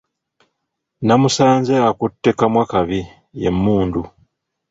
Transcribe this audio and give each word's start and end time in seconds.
Namusanze 1.05 1.73
akutte 1.89 2.29
kamwakabi 2.37 3.01
ye 3.41 3.49
mmundu. 3.55 4.01